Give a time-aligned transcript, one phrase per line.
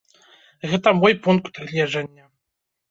[0.71, 2.23] Гэта мой пункт гледжання.